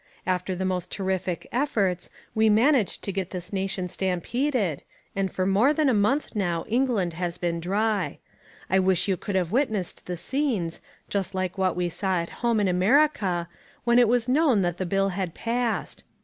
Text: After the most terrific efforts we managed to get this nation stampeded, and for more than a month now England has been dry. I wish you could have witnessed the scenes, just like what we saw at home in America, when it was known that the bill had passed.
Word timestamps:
After 0.25 0.55
the 0.55 0.65
most 0.65 0.91
terrific 0.91 1.45
efforts 1.51 2.09
we 2.33 2.49
managed 2.49 3.03
to 3.03 3.11
get 3.11 3.29
this 3.29 3.53
nation 3.53 3.87
stampeded, 3.87 4.81
and 5.15 5.31
for 5.31 5.45
more 5.45 5.73
than 5.73 5.89
a 5.89 5.93
month 5.93 6.29
now 6.35 6.65
England 6.67 7.13
has 7.13 7.37
been 7.37 7.59
dry. 7.59 8.17
I 8.67 8.79
wish 8.79 9.07
you 9.07 9.15
could 9.15 9.35
have 9.35 9.51
witnessed 9.51 10.07
the 10.07 10.17
scenes, 10.17 10.81
just 11.07 11.35
like 11.35 11.55
what 11.55 11.75
we 11.75 11.87
saw 11.87 12.19
at 12.19 12.31
home 12.41 12.59
in 12.59 12.67
America, 12.67 13.47
when 13.83 13.99
it 13.99 14.07
was 14.07 14.27
known 14.27 14.63
that 14.63 14.77
the 14.77 14.87
bill 14.87 15.09
had 15.09 15.35
passed. 15.35 16.03